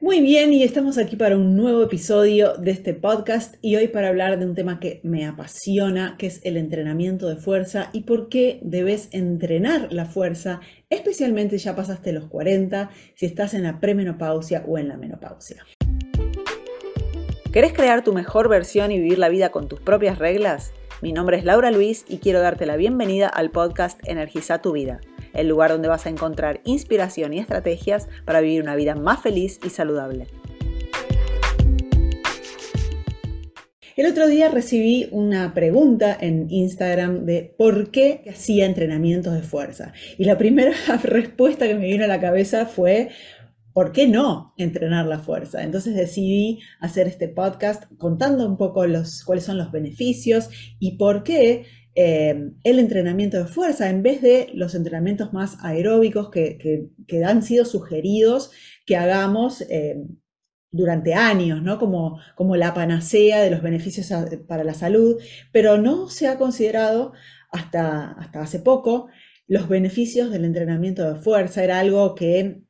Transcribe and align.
Muy 0.00 0.20
bien, 0.20 0.52
y 0.52 0.62
estamos 0.62 0.96
aquí 0.96 1.16
para 1.16 1.36
un 1.36 1.56
nuevo 1.56 1.82
episodio 1.82 2.54
de 2.54 2.70
este 2.70 2.94
podcast 2.94 3.56
y 3.60 3.74
hoy 3.74 3.88
para 3.88 4.06
hablar 4.06 4.38
de 4.38 4.46
un 4.46 4.54
tema 4.54 4.78
que 4.78 5.00
me 5.02 5.26
apasiona, 5.26 6.14
que 6.16 6.28
es 6.28 6.40
el 6.44 6.56
entrenamiento 6.56 7.28
de 7.28 7.34
fuerza 7.34 7.90
y 7.92 8.02
por 8.02 8.28
qué 8.28 8.60
debes 8.62 9.08
entrenar 9.10 9.92
la 9.92 10.06
fuerza, 10.06 10.60
especialmente 10.88 11.58
ya 11.58 11.74
pasaste 11.74 12.12
los 12.12 12.26
40, 12.26 12.90
si 13.16 13.26
estás 13.26 13.54
en 13.54 13.64
la 13.64 13.80
premenopausia 13.80 14.62
o 14.68 14.78
en 14.78 14.86
la 14.86 14.96
menopausia. 14.96 15.66
¿Querés 17.52 17.72
crear 17.72 18.04
tu 18.04 18.12
mejor 18.12 18.48
versión 18.48 18.92
y 18.92 19.00
vivir 19.00 19.18
la 19.18 19.28
vida 19.28 19.50
con 19.50 19.66
tus 19.66 19.80
propias 19.80 20.20
reglas? 20.20 20.70
Mi 21.02 21.12
nombre 21.12 21.38
es 21.38 21.44
Laura 21.44 21.72
Luis 21.72 22.04
y 22.08 22.18
quiero 22.18 22.40
darte 22.40 22.66
la 22.66 22.76
bienvenida 22.76 23.26
al 23.26 23.50
podcast 23.50 23.98
Energiza 24.06 24.62
tu 24.62 24.70
vida 24.70 25.00
el 25.38 25.48
lugar 25.48 25.70
donde 25.70 25.88
vas 25.88 26.04
a 26.04 26.10
encontrar 26.10 26.60
inspiración 26.64 27.32
y 27.32 27.38
estrategias 27.38 28.08
para 28.24 28.40
vivir 28.40 28.62
una 28.62 28.74
vida 28.74 28.94
más 28.94 29.22
feliz 29.22 29.60
y 29.64 29.70
saludable. 29.70 30.26
El 33.96 34.06
otro 34.06 34.28
día 34.28 34.48
recibí 34.48 35.08
una 35.10 35.54
pregunta 35.54 36.16
en 36.20 36.46
Instagram 36.50 37.24
de 37.24 37.52
por 37.58 37.90
qué 37.90 38.22
hacía 38.30 38.64
entrenamientos 38.64 39.34
de 39.34 39.42
fuerza. 39.42 39.92
Y 40.16 40.24
la 40.24 40.38
primera 40.38 40.72
respuesta 41.02 41.66
que 41.66 41.74
me 41.74 41.86
vino 41.86 42.04
a 42.04 42.08
la 42.08 42.20
cabeza 42.20 42.66
fue, 42.66 43.08
¿por 43.72 43.90
qué 43.90 44.06
no 44.06 44.54
entrenar 44.56 45.06
la 45.06 45.18
fuerza? 45.18 45.64
Entonces 45.64 45.96
decidí 45.96 46.60
hacer 46.78 47.08
este 47.08 47.26
podcast 47.28 47.84
contando 47.96 48.46
un 48.46 48.56
poco 48.56 48.86
los, 48.86 49.24
cuáles 49.24 49.42
son 49.42 49.58
los 49.58 49.72
beneficios 49.72 50.48
y 50.78 50.96
por 50.96 51.24
qué 51.24 51.64
eh, 52.00 52.52
el 52.62 52.78
entrenamiento 52.78 53.38
de 53.38 53.46
fuerza 53.46 53.90
en 53.90 54.04
vez 54.04 54.22
de 54.22 54.50
los 54.54 54.76
entrenamientos 54.76 55.32
más 55.32 55.56
aeróbicos 55.64 56.30
que, 56.30 56.90
han 57.26 57.42
sido 57.42 57.64
sugeridos 57.64 58.52
que 58.86 58.96
hagamos 58.96 59.62
eh, 59.62 60.06
durante 60.70 61.14
años, 61.14 61.60
¿no? 61.60 61.76
Como, 61.80 62.20
como 62.36 62.54
la 62.54 62.72
panacea 62.72 63.40
de 63.40 63.50
los 63.50 63.62
beneficios 63.62 64.12
para 64.46 64.62
la 64.62 64.74
salud, 64.74 65.20
pero 65.50 65.76
no 65.76 66.08
se 66.08 66.28
ha 66.28 66.38
considerado 66.38 67.14
hasta, 67.50 68.12
hasta 68.12 68.42
hace 68.42 68.60
poco 68.60 69.08
los 69.48 69.68
beneficios 69.68 70.30
del 70.30 70.44
entrenamiento 70.44 71.12
de 71.12 71.20
fuerza. 71.20 71.64
Era 71.64 71.80
algo 71.80 72.14
que 72.14 72.62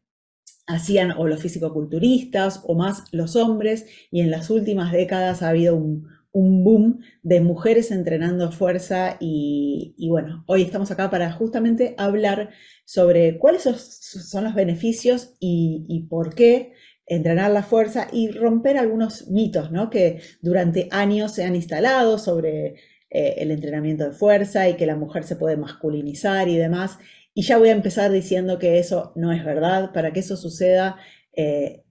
hacían 0.66 1.12
o 1.12 1.26
los 1.26 1.42
fisicoculturistas 1.42 2.62
o 2.66 2.74
más 2.74 3.04
los 3.12 3.36
hombres 3.36 3.84
y 4.10 4.22
en 4.22 4.30
las 4.30 4.48
últimas 4.48 4.90
décadas 4.90 5.42
ha 5.42 5.50
habido 5.50 5.76
un, 5.76 6.17
un 6.38 6.62
boom 6.64 7.00
de 7.22 7.40
mujeres 7.40 7.90
entrenando 7.90 8.52
fuerza 8.52 9.16
y, 9.20 9.94
bueno, 10.08 10.44
hoy 10.46 10.62
estamos 10.62 10.90
acá 10.90 11.10
para 11.10 11.32
justamente 11.32 11.94
hablar 11.98 12.50
sobre 12.84 13.38
cuáles 13.38 13.62
son 13.62 14.44
los 14.44 14.54
beneficios 14.54 15.34
y, 15.40 16.06
por 16.08 16.34
qué 16.34 16.72
entrenar 17.06 17.50
la 17.50 17.62
fuerza 17.62 18.08
y 18.12 18.30
romper 18.30 18.76
algunos 18.76 19.28
mitos 19.28 19.72
¿no? 19.72 19.88
que 19.88 20.20
durante 20.42 20.88
años 20.90 21.32
se 21.32 21.44
han 21.44 21.56
instalado 21.56 22.18
sobre 22.18 22.74
eh, 23.10 23.34
el 23.38 23.50
entrenamiento 23.50 24.04
de 24.04 24.12
fuerza 24.12 24.68
y 24.68 24.74
que 24.74 24.84
la 24.84 24.96
mujer 24.96 25.24
se 25.24 25.36
puede 25.36 25.56
masculinizar 25.56 26.48
y 26.48 26.56
demás. 26.58 26.98
Y 27.32 27.42
ya 27.42 27.56
voy 27.56 27.70
a 27.70 27.72
empezar 27.72 28.10
diciendo 28.12 28.58
que 28.58 28.78
eso 28.78 29.12
no 29.16 29.32
es 29.32 29.42
verdad. 29.44 29.92
Para 29.92 30.12
que 30.12 30.20
eso 30.20 30.36
suceda, 30.36 30.96
eh, 31.32 31.82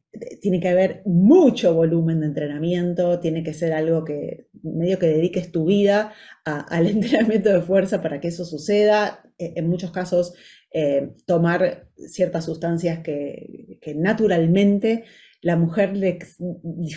tiene 0.42 0.60
que 0.60 0.70
haber 0.70 1.02
mucho 1.06 1.74
volumen 1.74 2.22
de 2.22 2.28
entrenamiento, 2.28 3.20
tiene 3.20 3.44
que 3.44 3.54
ser 3.54 3.74
algo 3.74 4.04
que 4.04 4.48
medio 4.64 5.00
que 5.00 5.08
dediques 5.08 5.52
tu 5.52 5.66
vida 5.66 6.14
al 6.46 6.88
entrenamiento 6.88 7.52
de 7.52 7.62
fuerza 7.62 8.02
para 8.02 8.20
que 8.20 8.30
eso 8.30 8.46
suceda. 8.46 9.24
E, 9.38 9.54
en 9.58 9.70
muchos 9.70 9.92
casos, 9.92 10.34
eh, 10.72 11.14
tomar 11.26 11.90
ciertas 11.96 12.46
sustancias 12.46 13.00
que, 13.00 13.80
naturalmente 13.96 15.06
la 15.42 15.56
mujer 15.56 15.94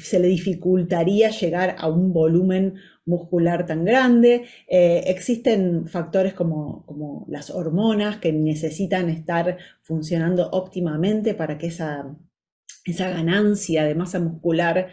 se 0.03 0.19
le 0.19 0.29
dificultaría 0.29 1.31
llegar 1.31 1.77
a 1.79 1.89
un 1.89 2.13
volumen 2.13 2.75
muscular 3.05 3.67
tan 3.67 3.85
grande. 3.85 4.45
Eh, 4.67 5.05
existen 5.07 5.87
factores 5.87 6.33
como, 6.33 6.85
como 6.87 7.27
las 7.29 7.51
hormonas 7.51 8.17
que 8.17 8.33
necesitan 8.33 9.11
estar 9.11 9.59
funcionando 9.83 10.49
óptimamente 10.51 11.35
para 11.35 11.59
que 11.59 11.67
esa 11.67 12.17
esa 12.85 13.11
ganancia 13.11 13.85
de 13.85 13.95
masa 13.95 14.19
muscular 14.21 14.91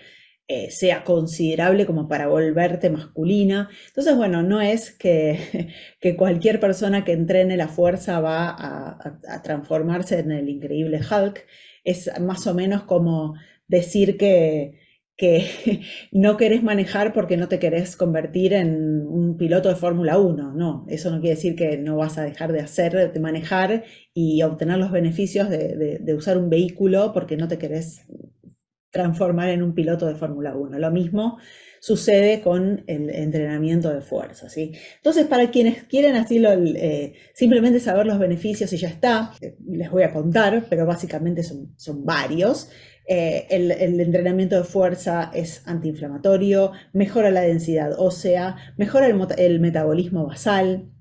eh, 0.49 0.71
sea 0.71 1.03
considerable 1.03 1.85
como 1.85 2.07
para 2.07 2.27
volverte 2.27 2.89
masculina. 2.89 3.69
Entonces, 3.87 4.15
bueno, 4.15 4.43
no 4.43 4.61
es 4.61 4.91
que, 4.91 5.73
que 6.01 6.15
cualquier 6.15 6.61
persona 6.61 7.03
que 7.03 7.11
entrene 7.11 7.57
la 7.57 7.67
fuerza 7.67 8.21
va 8.21 8.55
a, 8.57 9.41
transformarse 9.43 10.19
en 10.19 10.31
el 10.31 10.47
increíble 10.47 11.01
Hulk. 11.01 11.45
Es 11.83 12.09
más 12.21 12.47
o 12.47 12.53
menos 12.53 12.83
como 12.83 13.35
decir 13.67 14.17
que, 14.17 14.86
que 15.17 15.81
no 16.11 16.37
querés 16.37 16.63
manejar 16.63 17.11
porque 17.11 17.35
no 17.35 17.47
te 17.47 17.59
querés 17.59 17.97
convertir 17.97 18.53
en 18.53 19.05
un 19.07 19.35
piloto 19.35 19.67
de 19.67 19.75
Fórmula 19.75 20.19
1. 20.19 20.53
No, 20.53 20.85
eso 20.87 21.09
no 21.11 21.19
quiere 21.19 21.35
decir 21.35 21.55
que 21.55 21.77
no 21.77 21.97
vas 21.97 22.17
a 22.17 22.23
dejar 22.23 22.53
de 22.53 22.61
hacer, 22.61 23.11
de 23.11 23.19
manejar 23.19 23.83
y 24.13 24.43
obtener 24.43 24.77
los 24.77 24.91
beneficios 24.91 25.49
de, 25.49 26.13
usar 26.15 26.37
un 26.37 26.49
vehículo 26.49 27.11
porque 27.13 27.35
no 27.35 27.47
te 27.47 27.57
querés 27.57 28.05
transformar 28.91 29.49
en 29.49 29.63
un 29.63 29.73
piloto 29.73 30.05
de 30.05 30.15
Fórmula 30.15 30.55
1. 30.55 30.79
Lo 30.79 30.91
mismo 30.91 31.37
sucede 31.79 32.41
con 32.41 32.83
el 32.87 33.09
entrenamiento 33.09 33.93
de 33.93 34.01
fuerza. 34.01 34.49
¿sí? 34.49 34.71
Entonces, 34.97 35.25
para 35.27 35.51
quienes 35.51 35.83
quieren 35.83 36.15
así 36.15 36.43
eh, 36.43 37.13
simplemente 37.33 37.79
saber 37.79 38.05
los 38.05 38.17
beneficios 38.17 38.71
y 38.73 38.77
ya 38.77 38.87
está, 38.87 39.33
eh, 39.41 39.55
les 39.67 39.91
voy 39.91 40.03
a 40.03 40.11
contar, 40.11 40.65
pero 40.69 40.85
básicamente 40.85 41.43
son, 41.43 41.73
son 41.75 42.03
varios. 42.05 42.69
Eh, 43.09 43.47
el, 43.51 43.71
entrenamiento 44.01 44.57
de 44.57 44.65
fuerza 44.65 45.31
es 45.33 45.65
antiinflamatorio, 45.65 46.73
mejora 46.91 47.31
la 47.31 47.39
densidad 47.39 47.93
ósea, 47.97 48.57
mejora 48.75 49.07
el, 49.07 49.59
metabolismo 49.61 50.27
basal, 50.27 50.91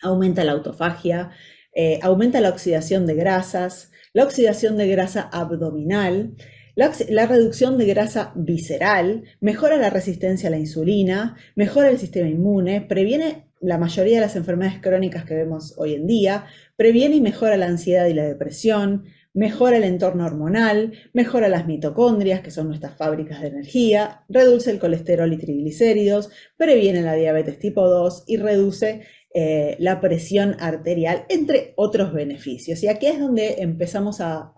aumenta 0.00 0.42
la 0.42 0.52
autofagia, 0.52 1.32
eh, 1.74 1.98
aumenta 2.02 2.40
la 2.40 2.48
oxidación 2.48 3.04
de 3.04 3.14
grasas, 3.14 3.90
la 4.14 4.24
oxidación 4.24 4.78
de 4.78 4.88
grasa 4.88 5.28
abdominal, 5.32 6.34
la, 6.76 7.26
reducción 7.26 7.76
de 7.76 7.86
grasa 7.86 8.32
visceral, 8.34 9.24
mejora 9.40 9.76
la 9.76 9.90
resistencia 9.90 10.48
a 10.48 10.50
la 10.50 10.58
insulina, 10.58 11.36
mejora 11.56 11.90
el 11.90 11.98
sistema 11.98 12.28
inmune, 12.28 12.80
previene 12.80 13.50
la 13.60 13.76
mayoría 13.76 14.16
de 14.16 14.22
las 14.22 14.36
enfermedades 14.36 14.80
crónicas 14.80 15.24
que 15.24 15.34
vemos 15.34 15.74
hoy 15.76 15.94
en 15.94 16.06
día, 16.06 16.46
previene 16.76 17.16
y 17.16 17.20
mejora 17.20 17.58
la 17.58 17.66
ansiedad 17.66 18.06
y 18.06 18.14
la 18.14 18.24
depresión, 18.24 19.04
mejora 19.34 19.76
el 19.76 19.84
entorno 19.84 20.24
hormonal, 20.24 20.92
mejora 21.12 21.48
las 21.48 21.66
mitocondrias, 21.66 22.40
que 22.40 22.52
son 22.52 22.68
nuestras 22.68 22.96
fábricas 22.96 23.42
de 23.42 23.48
energía, 23.48 24.24
reduce 24.28 24.70
el 24.70 24.78
colesterol 24.78 25.32
y 25.32 25.38
triglicéridos, 25.38 26.30
previene 26.56 27.02
la 27.02 27.14
diabetes 27.14 27.58
tipo 27.58 27.86
2 27.86 28.24
y 28.28 28.36
reduce 28.36 29.02
eh, 29.34 29.76
la 29.80 30.00
presión 30.00 30.56
arterial, 30.60 31.26
entre 31.28 31.74
otros 31.76 32.12
beneficios. 32.12 32.82
Y 32.84 32.88
aquí 32.88 33.06
es 33.06 33.18
donde 33.18 33.56
empezamos 33.58 34.20
a, 34.20 34.54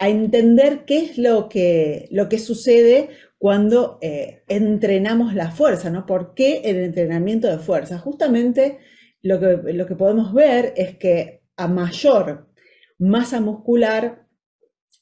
entender 0.00 0.84
qué 0.86 0.98
es 0.98 1.18
lo 1.18 1.48
que, 1.48 2.08
lo 2.10 2.28
que 2.28 2.38
sucede 2.38 3.08
cuando 3.38 3.98
eh, 4.02 4.42
entrenamos 4.48 5.34
la 5.34 5.50
fuerza, 5.50 5.88
¿no? 5.88 6.04
¿Por 6.04 6.34
qué 6.34 6.62
el 6.64 6.76
entrenamiento 6.76 7.48
de 7.48 7.58
fuerza? 7.58 7.98
Justamente 7.98 8.78
lo 9.22 9.40
que, 9.40 9.72
lo 9.72 9.86
que 9.86 9.94
podemos 9.94 10.34
ver 10.34 10.74
es 10.76 10.98
que 10.98 11.42
a 11.56 11.68
mayor 11.68 12.53
masa 12.98 13.40
muscular, 13.40 14.26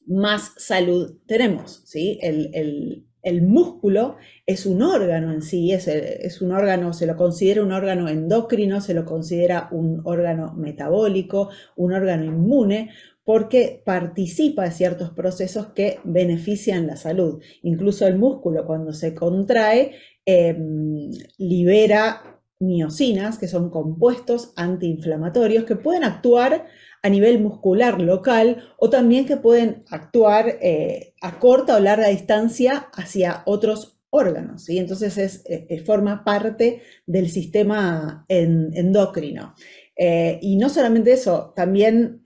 más 0.06 0.52
salud 0.56 1.18
tenemos. 1.26 1.82
¿sí? 1.84 2.18
El, 2.22 3.06
músculo 3.42 4.16
es 4.46 4.66
un 4.66 4.82
órgano 4.82 5.32
en 5.32 5.42
sí, 5.42 5.72
es, 5.72 5.86
es, 5.86 6.42
un 6.42 6.50
órgano, 6.50 6.92
se 6.92 7.06
lo 7.06 7.16
considera 7.16 7.62
un 7.62 7.70
órgano 7.70 8.08
endocrino, 8.08 8.80
se 8.80 8.94
lo 8.94 9.04
considera 9.04 9.68
un 9.70 10.02
órgano 10.04 10.54
metabólico, 10.54 11.50
un 11.76 11.92
órgano 11.92 12.24
inmune, 12.24 12.90
porque 13.24 13.82
participa 13.84 14.64
de 14.64 14.72
ciertos 14.72 15.10
procesos 15.10 15.68
que 15.68 16.00
benefician 16.04 16.86
la 16.86 16.96
salud. 16.96 17.40
Incluso 17.62 18.06
el 18.06 18.18
músculo 18.18 18.66
cuando 18.66 18.92
se 18.92 19.14
contrae 19.14 19.92
em, 20.24 21.10
libera 21.38 22.31
miocinas, 22.62 23.38
que 23.38 23.48
son 23.48 23.70
compuestos 23.70 24.52
antiinflamatorios 24.56 25.64
que 25.64 25.76
pueden 25.76 26.04
actuar 26.04 26.66
a 27.02 27.08
nivel 27.08 27.40
muscular 27.40 28.00
local 28.00 28.62
o 28.78 28.88
también 28.88 29.26
que 29.26 29.36
pueden 29.36 29.84
actuar 29.90 30.58
eh, 30.62 31.14
a 31.20 31.40
corta 31.40 31.76
o 31.76 31.80
larga 31.80 32.08
distancia 32.08 32.88
hacia 32.94 33.42
otros 33.46 33.98
órganos. 34.10 34.68
y 34.68 34.78
Entonces 34.78 35.18
es, 35.18 35.42
eh, 35.46 35.82
forma 35.84 36.22
parte 36.24 36.82
del 37.06 37.28
sistema 37.30 38.24
endocrino. 38.28 39.54
Eh, 39.96 40.38
y 40.40 40.56
no 40.56 40.68
solamente 40.68 41.12
eso, 41.12 41.52
también 41.56 42.22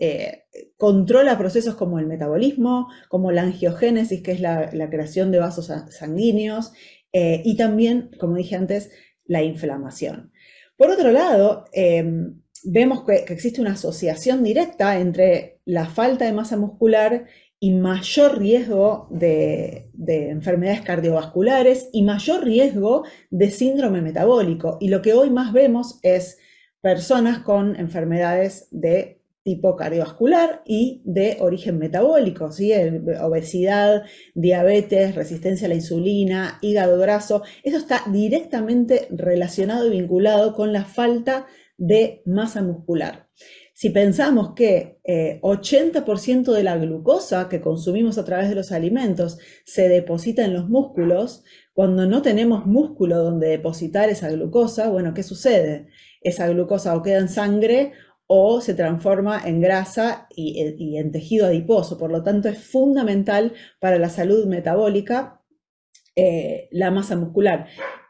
controla 0.76 1.38
procesos 1.38 1.74
como 1.76 1.98
el 1.98 2.06
metabolismo, 2.06 2.88
como 3.08 3.32
la 3.32 3.42
angiogénesis, 3.42 4.22
que 4.22 4.32
es 4.32 4.40
la, 4.40 4.70
la 4.72 4.90
creación 4.90 5.32
de 5.32 5.38
vasos 5.38 5.72
sanguíneos, 5.90 6.72
y 7.12 7.56
también, 7.56 8.10
como 8.18 8.36
dije 8.36 8.56
antes, 8.56 8.90
la 9.26 9.42
inflamación. 9.42 10.32
Por 10.76 10.90
otro 10.90 11.10
lado, 11.10 11.64
em, 11.72 12.40
vemos 12.64 13.04
que, 13.04 13.24
existe 13.32 13.60
una 13.60 13.72
asociación 13.72 14.42
directa 14.42 14.98
entre 14.98 15.60
la 15.64 15.86
falta 15.86 16.24
de 16.24 16.32
masa 16.32 16.56
muscular 16.56 17.26
y 17.58 17.72
mayor 17.72 18.38
riesgo 18.38 19.08
de, 19.10 19.90
enfermedades 19.96 20.82
cardiovasculares 20.82 21.88
y 21.92 22.02
mayor 22.02 22.44
riesgo 22.44 23.04
de 23.30 23.50
síndrome 23.50 24.02
metabólico. 24.02 24.76
Y 24.80 24.88
lo 24.88 25.02
que 25.02 25.14
hoy 25.14 25.30
más 25.30 25.52
vemos 25.52 25.98
es 26.02 26.38
personas 26.80 27.40
con 27.40 27.76
enfermedades 27.76 28.68
de 28.70 29.15
tipo 29.46 29.76
cardiovascular 29.76 30.62
y 30.66 31.02
de 31.04 31.36
origen 31.38 31.78
metabólico, 31.78 32.50
¿sí? 32.50 32.72
obesidad, 33.22 34.02
diabetes, 34.34 35.14
resistencia 35.14 35.66
a 35.66 35.68
la 35.68 35.76
insulina, 35.76 36.58
hígado 36.62 36.98
graso. 36.98 37.44
Eso 37.62 37.76
está 37.76 38.02
directamente 38.10 39.06
relacionado 39.12 39.86
y 39.86 39.90
vinculado 39.90 40.52
con 40.52 40.72
la 40.72 40.84
falta 40.84 41.46
de 41.78 42.22
masa 42.26 42.60
muscular. 42.60 43.28
Si 43.72 43.90
pensamos 43.90 44.54
que 44.56 44.98
80% 45.04 46.50
eh, 46.50 46.56
de 46.56 46.62
la 46.64 46.76
glucosa 46.76 47.48
que 47.48 47.60
consumimos 47.60 48.18
a 48.18 48.24
través 48.24 48.48
de 48.48 48.56
los 48.56 48.72
alimentos 48.72 49.38
se 49.64 49.88
deposita 49.88 50.44
en 50.44 50.54
los 50.54 50.68
músculos, 50.68 51.44
cuando 51.72 52.06
no 52.06 52.20
tenemos 52.20 52.66
músculo 52.66 53.22
donde 53.22 53.48
depositar 53.48 54.08
esa 54.08 54.28
glucosa, 54.30 54.88
bueno, 54.88 55.14
¿qué 55.14 55.22
sucede? 55.22 55.86
Esa 56.20 56.48
glucosa 56.48 56.96
o 56.96 57.02
queda 57.02 57.18
en 57.18 57.28
sangre 57.28 57.92
o 58.26 58.60
se 58.60 58.74
transforma 58.74 59.40
en 59.44 59.60
grasa 59.60 60.26
y, 60.34 60.96
en 60.96 61.12
tejido 61.12 61.46
adiposo. 61.46 61.98
Por 61.98 62.10
lo 62.10 62.22
tanto, 62.22 62.48
es 62.48 62.58
fundamental 62.58 63.52
para 63.80 63.98
la 63.98 64.08
salud 64.08 64.46
metabólica 64.46 65.42
eh, 66.16 66.68
la 66.72 66.90
masa 66.90 67.16
muscular. 67.16 67.66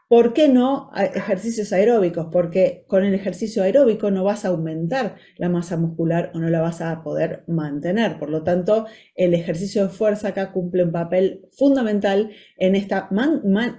¿Por 0.07 0.31
qué 0.31 0.47
no 0.47 0.89
ejercicios 0.95 1.73
aeróbicos? 1.73 2.27
Porque 2.31 2.85
con 2.87 3.03
el 3.03 3.13
ejercicio 3.13 3.61
aeróbico 3.61 4.09
no 4.09 4.23
vas 4.23 4.45
a 4.45 4.49
aumentar 4.49 5.17
la 5.35 5.49
masa 5.49 5.75
muscular 5.75 6.31
o 6.33 6.39
no 6.39 6.49
la 6.49 6.61
vas 6.61 6.79
a 6.79 7.03
poder 7.03 7.43
mantener. 7.47 8.17
Por 8.17 8.29
lo 8.29 8.43
tanto, 8.43 8.85
el 9.15 9.33
ejercicio 9.33 9.83
de 9.83 9.89
fuerza 9.89 10.29
acá 10.29 10.53
cumple 10.53 10.85
un 10.85 10.93
papel 10.93 11.49
fundamental 11.51 12.31
en, 12.55 12.75
esta 12.75 13.09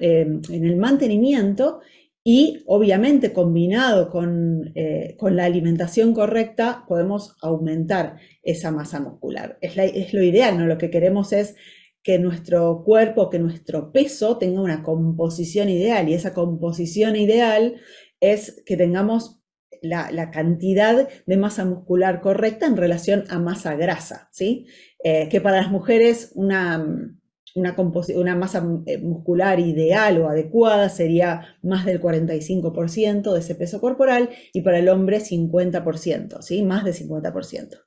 em, 0.00 0.42
en 0.50 0.64
el 0.66 0.76
mantenimiento 0.76 1.80
y 2.30 2.62
obviamente 2.66 3.32
combinado 3.32 4.10
con, 4.10 4.70
eh, 4.74 5.16
con, 5.16 5.34
la 5.34 5.46
alimentación 5.46 6.12
correcta 6.12 6.84
podemos 6.86 7.38
aumentar 7.40 8.18
esa 8.42 8.70
masa 8.70 9.00
muscular. 9.00 9.56
Es, 9.62 10.12
lo 10.12 10.22
ideal, 10.22 10.58
¿no? 10.58 10.66
Lo 10.66 10.76
que 10.76 10.90
queremos 10.90 11.32
es 11.32 11.56
que 12.02 12.18
nuestro 12.18 12.84
cuerpo, 12.84 13.30
que 13.30 13.38
nuestro 13.38 13.92
peso 13.92 14.36
tenga 14.36 14.60
una 14.60 14.82
composición 14.82 15.70
ideal 15.70 16.06
y 16.06 16.12
esa 16.12 16.34
composición 16.34 17.16
ideal 17.16 17.76
es 18.20 18.62
que 18.66 18.76
tengamos 18.76 19.40
la, 19.80 20.30
cantidad 20.30 21.08
de 21.24 21.36
masa 21.38 21.64
muscular 21.64 22.20
correcta 22.20 22.66
en 22.66 22.76
relación 22.76 23.24
a 23.30 23.38
masa 23.38 23.74
grasa, 23.74 24.28
¿sí? 24.32 24.66
Eh, 25.02 25.30
que 25.30 25.40
para 25.40 25.62
las 25.62 25.70
mujeres 25.70 26.32
una, 26.34 27.17
una, 27.54 27.76
una, 28.14 28.36
masa 28.36 28.66
eh, 28.86 28.98
muscular 28.98 29.60
ideal 29.60 30.20
o 30.20 30.28
adecuada 30.28 30.88
sería 30.88 31.56
más 31.62 31.84
del 31.84 32.00
45% 32.00 33.32
de 33.32 33.40
ese 33.40 33.54
peso 33.54 33.80
corporal 33.80 34.30
y 34.52 34.62
para 34.62 34.78
el 34.78 34.88
hombre 34.88 35.20
50%, 35.20 36.42
¿sí? 36.42 36.62
más 36.62 36.84
de 36.84 36.92
50%. 36.92 37.80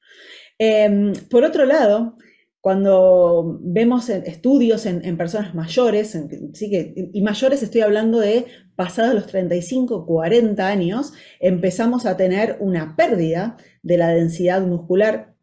Em, 0.58 1.14
por 1.30 1.44
otro 1.44 1.66
lado, 1.66 2.18
cuando 2.62 3.60
vemos 3.64 4.10
estudios 4.10 4.86
en, 4.86 5.18
personas 5.18 5.56
mayores, 5.56 6.16
y 7.12 7.22
mayores 7.24 7.64
estoy 7.64 7.82
hablando 7.82 8.20
de 8.20 8.46
pasados 8.76 9.16
los 9.16 9.26
35, 9.26 10.06
40 10.06 10.68
años, 10.68 11.14
empezamos 11.40 12.06
a 12.06 12.18
tener 12.18 12.58
una 12.60 12.96
pérdida 12.96 13.58
de 13.82 13.98
la 13.98 14.10
densidad 14.10 14.62
muscular, 14.62 15.34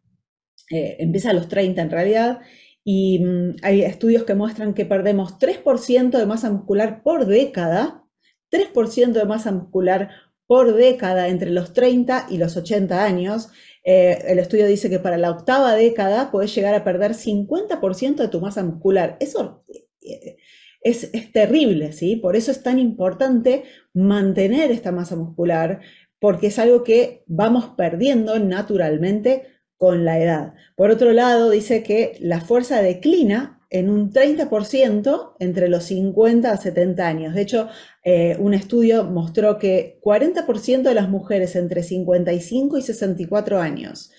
eh, 0.71 0.95
empieza 0.99 1.31
a 1.31 1.33
los 1.33 1.49
30 1.49 1.81
en 1.81 1.89
realidad, 1.89 2.39
y 2.83 3.19
mm, 3.19 3.57
hay 3.61 3.81
estudios 3.81 4.23
que 4.23 4.35
muestran 4.35 4.73
que 4.73 4.85
perdemos 4.85 5.37
3% 5.39 6.17
de 6.17 6.25
masa 6.25 6.49
muscular 6.49 7.03
por 7.03 7.25
década, 7.25 8.05
3% 8.51 9.11
de 9.11 9.25
masa 9.25 9.51
muscular 9.51 10.09
por 10.47 10.73
década 10.73 11.27
entre 11.27 11.51
los 11.51 11.73
30 11.73 12.27
y 12.29 12.37
los 12.39 12.57
80 12.57 13.03
años, 13.03 13.49
eh, 13.83 14.23
el 14.27 14.39
estudio 14.39 14.67
dice 14.67 14.89
que 14.89 14.99
para 14.99 15.17
la 15.17 15.31
octava 15.31 15.75
década 15.75 16.31
puedes 16.31 16.53
llegar 16.53 16.73
a 16.75 16.83
perder 16.83 17.13
50% 17.13 18.15
de 18.15 18.27
tu 18.27 18.41
masa 18.41 18.63
muscular. 18.63 19.17
Eso 19.19 19.63
eh, 20.01 20.37
es, 20.81 21.11
terrible, 21.31 21.91
¿sí? 21.91 22.15
Por 22.15 22.35
eso 22.35 22.51
es 22.51 22.63
tan 22.63 22.79
importante 22.79 23.63
mantener 23.93 24.71
esta 24.71 24.91
masa 24.91 25.15
muscular, 25.15 25.81
porque 26.19 26.47
es 26.47 26.59
algo 26.59 26.83
que 26.83 27.23
vamos 27.27 27.73
perdiendo 27.77 28.39
naturalmente 28.39 29.43
con 29.79 30.03
la 30.03 30.19
edad. 30.19 30.53
Por 30.75 30.91
otro 30.91 31.13
lado, 31.13 31.49
dice 31.49 31.83
que 31.83 32.17
la 32.19 32.41
fuerza 32.41 32.81
declina 32.81 33.61
en 33.69 33.89
un 33.89 34.11
30% 34.11 35.35
entre 35.39 35.69
los 35.69 35.85
50 35.85 36.51
a 36.51 36.57
70 36.57 37.07
años. 37.07 37.33
De 37.33 37.41
hecho, 37.41 37.69
eh, 38.03 38.35
un 38.39 38.53
estudio 38.53 39.05
mostró 39.05 39.57
que 39.57 39.97
40% 40.03 40.89
de 40.89 40.93
las 40.93 41.07
mujeres 41.07 41.55
entre 41.55 41.83
55 41.83 42.77
y 42.77 42.81
64 42.81 43.61
años, 43.61 44.11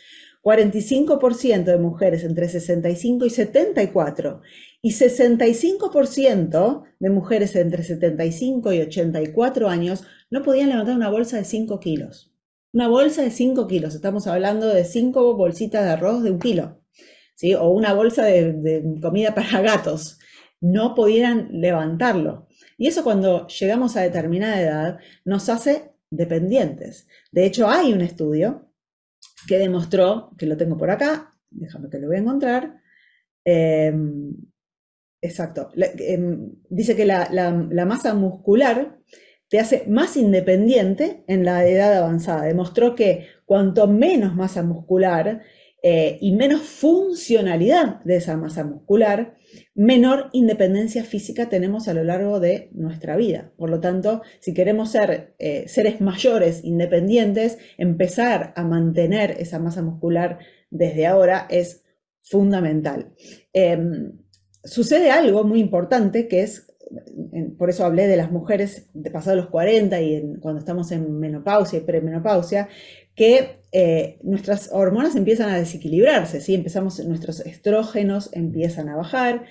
45% 0.42 1.64
de 1.64 1.78
mujeres 1.78 2.24
entre 2.24 2.48
65 2.48 3.26
y 3.26 3.30
74 3.30 4.40
y 4.80 4.92
65% 4.92 6.84
de 6.98 7.10
mujeres 7.10 7.54
entre 7.54 7.82
75 7.82 8.72
y 8.72 8.80
84 8.80 9.68
años 9.68 10.04
no 10.30 10.42
podían 10.42 10.70
levantar 10.70 10.96
una 10.96 11.10
bolsa 11.10 11.36
de 11.36 11.44
5 11.44 11.80
kilos. 11.80 12.29
Una 12.72 12.88
bolsa 12.88 13.22
de 13.22 13.30
5 13.30 13.66
kilos, 13.66 13.94
estamos 13.94 14.26
hablando 14.26 14.68
de 14.68 14.84
5 14.84 15.34
bolsitas 15.34 15.84
de 15.84 15.90
arroz 15.90 16.22
de 16.22 16.30
un 16.30 16.38
kilo 16.38 16.80
o 17.58 17.70
una 17.70 17.94
bolsa 17.94 18.24
de, 18.24 18.82
comida 19.00 19.34
para 19.34 19.60
gatos, 19.62 20.18
no 20.60 20.94
pudieran 20.94 21.48
levantarlo. 21.52 22.46
Y 22.76 22.86
eso 22.86 23.02
cuando 23.02 23.46
llegamos 23.46 23.96
a 23.96 24.02
determinada 24.02 24.60
edad 24.60 24.98
nos 25.24 25.48
hace 25.48 25.92
dependientes. 26.10 27.08
De 27.32 27.46
hecho, 27.46 27.68
hay 27.68 27.92
un 27.92 28.00
estudio 28.02 28.70
que 29.46 29.58
demostró, 29.58 30.32
que 30.38 30.46
lo 30.46 30.56
tengo 30.56 30.76
por 30.76 30.90
acá, 30.90 31.34
déjame 31.50 31.88
que 31.88 31.98
lo 31.98 32.08
voy 32.08 32.16
a 32.16 32.20
encontrar, 32.20 32.80
em, 33.44 34.34
exacto, 35.20 35.70
em, 35.74 36.52
dice 36.68 36.96
que 36.96 37.06
la, 37.06 37.86
masa 37.86 38.14
muscular 38.14 38.98
te 39.50 39.58
hace 39.58 39.84
más 39.88 40.16
independiente 40.16 41.24
en 41.26 41.44
la 41.44 41.66
edad 41.66 41.98
avanzada. 41.98 42.44
Demostró 42.44 42.94
que 42.94 43.26
cuanto 43.44 43.88
menos 43.88 44.36
masa 44.36 44.62
muscular 44.62 45.42
eh, 45.82 46.18
y 46.20 46.32
menos 46.36 46.62
funcionalidad 46.62 48.00
de 48.04 48.16
esa 48.16 48.36
masa 48.36 48.64
muscular, 48.64 49.34
menor 49.74 50.30
independencia 50.32 51.02
física 51.02 51.48
tenemos 51.48 51.88
a 51.88 51.94
lo 51.94 52.04
largo 52.04 52.38
de 52.38 52.70
nuestra 52.74 53.16
vida. 53.16 53.52
Por 53.56 53.70
lo 53.70 53.80
tanto, 53.80 54.22
si 54.38 54.54
queremos 54.54 54.92
ser 54.92 55.34
eh, 55.40 55.64
seres 55.66 56.00
mayores, 56.00 56.64
independientes, 56.64 57.58
empezar 57.76 58.52
a 58.54 58.62
mantener 58.62 59.32
esa 59.32 59.58
masa 59.58 59.82
muscular 59.82 60.38
desde 60.70 61.08
ahora 61.08 61.48
es 61.50 61.82
fundamental. 62.22 63.12
Em, 63.52 64.12
sucede 64.62 65.10
algo 65.10 65.42
muy 65.42 65.58
importante 65.58 66.28
que 66.28 66.42
es 66.42 66.69
por 67.58 67.70
eso 67.70 67.84
hablé 67.84 68.06
de 68.06 68.16
las 68.16 68.30
mujeres 68.30 68.88
de 68.94 69.10
pasados 69.10 69.38
los 69.38 69.50
40 69.50 70.00
y 70.00 70.36
cuando 70.40 70.58
estamos 70.58 70.90
en 70.92 71.18
menopausia 71.18 71.78
y 71.78 71.82
premenopausia, 71.82 72.68
que 73.14 73.60
eh, 73.72 74.18
nuestras 74.22 74.70
hormonas 74.72 75.14
empiezan 75.14 75.50
a 75.50 75.58
desequilibrarse, 75.58 76.40
¿sí? 76.40 76.54
Empezamos, 76.54 76.98
nuestros 77.04 77.40
estrógenos 77.40 78.30
empiezan 78.32 78.88
a 78.88 78.96
bajar 78.96 79.44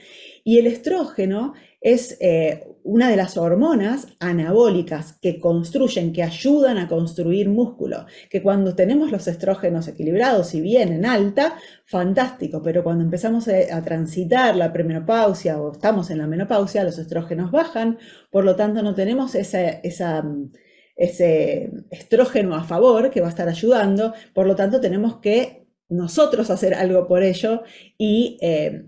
y 0.43 0.57
el 0.57 0.67
estrógeno 0.67 1.53
es 1.81 2.17
eh, 2.19 2.65
una 2.83 3.09
de 3.09 3.15
las 3.15 3.37
hormonas 3.37 4.07
anabólicas 4.19 5.17
que 5.21 5.39
construyen, 5.39 6.11
que 6.11 6.23
ayudan 6.23 6.77
a 6.77 6.87
construir 6.87 7.49
músculo, 7.49 8.05
que 8.29 8.41
cuando 8.41 8.75
tenemos 8.75 9.11
los 9.11 9.27
estrógenos 9.27 9.87
equilibrados 9.87 10.53
y 10.55 10.61
bien 10.61 10.91
en 10.91 11.05
alta, 11.05 11.55
fantástico, 11.85 12.61
pero 12.61 12.83
cuando 12.83 13.03
empezamos 13.03 13.47
a, 13.47 13.81
transitar 13.81 14.55
la 14.55 14.73
premenopausia 14.73 15.61
o 15.61 15.71
estamos 15.71 16.09
en 16.11 16.17
la 16.17 16.27
menopausia, 16.27 16.83
los 16.83 16.97
estrógenos 16.97 17.51
bajan, 17.51 17.97
por 18.29 18.43
lo 18.43 18.55
tanto 18.55 18.81
no 18.81 18.93
tenemos 18.93 19.35
ese 19.35 19.79
estrógeno 20.95 22.55
a 22.55 22.63
favor 22.63 23.09
que 23.09 23.21
va 23.21 23.27
a 23.27 23.31
estar 23.31 23.47
ayudando, 23.47 24.13
por 24.33 24.47
lo 24.47 24.55
tanto 24.55 24.81
tenemos 24.81 25.19
que 25.19 25.67
nosotros 25.89 26.49
hacer 26.49 26.73
algo 26.75 27.07
por 27.07 27.23
ello 27.23 27.63
y 27.97 28.37
eh, 28.41 28.85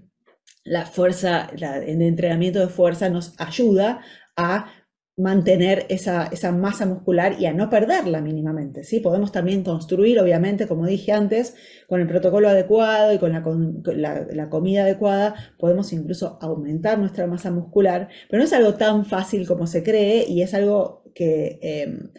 la 0.63 0.85
fuerza, 0.85 1.49
el 1.55 2.01
entrenamiento 2.01 2.59
de 2.59 2.67
fuerza 2.67 3.09
nos 3.09 3.33
ayuda 3.39 4.01
a 4.35 4.71
mantener 5.17 5.85
esa, 5.89 6.29
masa 6.51 6.85
muscular 6.85 7.35
y 7.39 7.45
a 7.45 7.53
no 7.53 7.69
perderla 7.69 8.21
mínimamente. 8.21 8.83
¿sí? 8.83 8.99
Podemos 8.99 9.31
también 9.31 9.63
construir, 9.63 10.19
obviamente, 10.19 10.67
como 10.67 10.87
dije 10.87 11.11
antes, 11.11 11.55
con 11.87 12.01
el 12.01 12.07
protocolo 12.07 12.49
adecuado 12.49 13.13
y 13.13 13.19
con 13.19 13.31
la, 13.31 14.49
comida 14.49 14.83
adecuada, 14.83 15.35
podemos 15.59 15.93
incluso 15.93 16.39
aumentar 16.41 16.97
nuestra 16.97 17.27
masa 17.27 17.51
muscular, 17.51 18.09
pero 18.29 18.39
no 18.39 18.45
es 18.45 18.53
algo 18.53 18.75
tan 18.75 19.05
fácil 19.05 19.47
como 19.47 19.67
se 19.67 19.83
cree 19.83 20.25
y 20.27 20.41
es 20.41 20.53
algo 20.53 21.03
que, 21.13 21.59
em, 21.61 22.11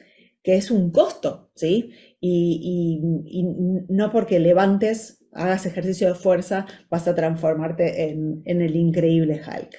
que 0.43 0.57
es 0.57 0.71
un 0.71 0.91
costo, 0.91 1.51
¿sí? 1.55 1.93
Y, 2.21 3.01
y, 3.27 3.43
no 3.89 4.11
porque 4.13 4.39
levantes 4.39 5.22
hagas 5.33 5.67
ejercicio 5.67 6.09
de 6.09 6.15
fuerza, 6.15 6.67
vas 6.91 7.09
a 7.09 7.15
transformarte 7.15 8.11
en, 8.11 8.43
el 8.45 8.77
increíble 8.77 9.41
Hulk. 9.41 9.77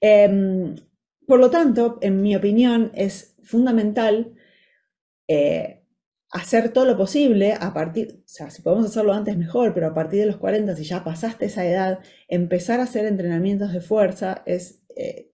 Em, 0.00 0.74
por 1.26 1.40
lo 1.40 1.50
tanto, 1.50 1.98
en 2.02 2.22
mi 2.22 2.36
opinión, 2.36 2.90
es 2.94 3.36
fundamental 3.42 4.34
eh, 5.28 5.84
hacer 6.30 6.70
todo 6.70 6.84
lo 6.84 6.96
posible 6.96 7.54
a 7.58 7.72
partir, 7.72 8.22
o 8.24 8.28
sea, 8.28 8.50
si 8.50 8.62
podemos 8.62 8.86
hacerlo 8.86 9.12
antes 9.12 9.36
mejor, 9.36 9.72
pero 9.74 9.86
a 9.86 9.94
partir 9.94 10.20
de 10.20 10.26
los 10.26 10.36
40, 10.36 10.74
si 10.76 10.84
ya 10.84 11.04
pasaste 11.04 11.46
esa 11.46 11.64
edad, 11.64 12.00
empezar 12.28 12.80
a 12.80 12.84
hacer 12.84 13.06
entrenamientos 13.06 13.72
de 13.72 13.80
fuerza 13.80 14.42
es 14.44 14.82
eh, 14.96 15.30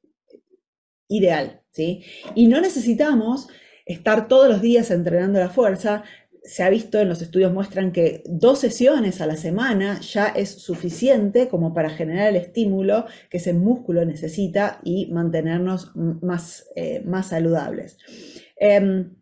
ideal, 1.08 1.62
¿sí? 1.70 2.04
Y 2.34 2.46
no 2.46 2.60
necesitamos 2.60 3.48
estar 3.86 4.28
todos 4.28 4.48
los 4.48 4.62
días 4.62 4.90
entrenando 4.90 5.38
la 5.38 5.50
fuerza. 5.50 6.04
Se 6.44 6.62
ha 6.62 6.70
visto 6.70 6.98
en 6.98 7.08
los 7.08 7.22
estudios 7.22 7.52
muestran 7.52 7.92
que 7.92 8.22
dos 8.26 8.58
sesiones 8.58 9.20
a 9.20 9.26
la 9.26 9.36
semana 9.36 10.00
ya 10.00 10.26
es 10.26 10.50
suficiente 10.50 11.48
como 11.48 11.72
para 11.72 11.90
generar 11.90 12.28
el 12.28 12.36
estímulo 12.36 13.06
que 13.30 13.36
ese 13.36 13.52
músculo 13.52 14.04
necesita 14.04 14.80
y 14.82 15.06
mantenernos 15.12 15.92
más, 15.94 16.66
eh, 16.74 17.02
más 17.04 17.28
saludables. 17.28 17.98
Em, 18.56 19.14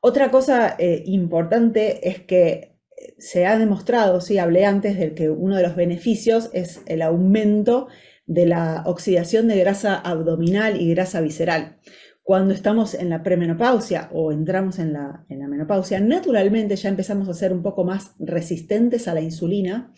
otra 0.00 0.30
cosa 0.30 0.76
eh, 0.78 1.02
importante 1.06 2.08
es 2.08 2.20
que 2.20 2.72
se 3.18 3.46
ha 3.46 3.58
demostrado, 3.58 4.20
sí, 4.20 4.38
hablé 4.38 4.64
antes 4.64 4.98
de 4.98 5.14
que 5.14 5.30
uno 5.30 5.56
de 5.56 5.62
los 5.62 5.76
beneficios 5.76 6.50
es 6.52 6.82
el 6.86 7.02
aumento 7.02 7.88
de 8.26 8.46
la 8.46 8.82
oxidación 8.86 9.48
de 9.48 9.58
grasa 9.58 9.96
abdominal 9.96 10.80
y 10.80 10.90
grasa 10.90 11.20
visceral. 11.20 11.78
Cuando 12.22 12.54
estamos 12.54 12.94
en 12.94 13.10
la 13.10 13.22
premenopausia 13.22 14.08
o 14.12 14.30
entramos 14.30 14.78
en 14.78 14.92
la, 14.92 15.24
menopausia, 15.28 15.98
naturalmente 16.00 16.76
ya 16.76 16.88
empezamos 16.88 17.28
a 17.28 17.34
ser 17.34 17.52
un 17.52 17.62
poco 17.62 17.84
más 17.84 18.14
resistentes 18.20 19.08
a 19.08 19.14
la 19.14 19.20
insulina 19.20 19.92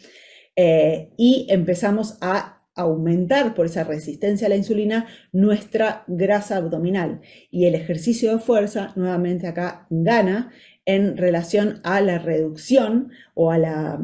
eh, 0.56 1.12
y 1.18 1.46
empezamos 1.50 2.16
a 2.22 2.62
aumentar 2.74 3.54
por 3.54 3.66
esa 3.66 3.84
resistencia 3.84 4.46
a 4.46 4.50
la 4.50 4.56
insulina 4.56 5.06
nuestra 5.32 6.04
grasa 6.06 6.56
abdominal. 6.56 7.20
Y 7.50 7.66
el 7.66 7.74
ejercicio 7.74 8.32
de 8.32 8.38
fuerza, 8.38 8.92
nuevamente 8.96 9.46
acá, 9.46 9.86
gana 9.90 10.50
en 10.86 11.16
relación 11.16 11.80
a 11.82 12.00
la 12.00 12.18
reducción 12.18 13.10
o 13.32 13.50
a 13.50 13.58
la, 13.58 13.98